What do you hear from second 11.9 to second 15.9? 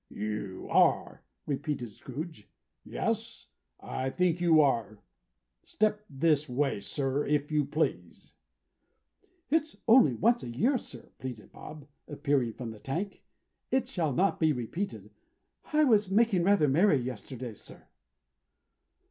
appearing from the tank. "It shall not be repeated. I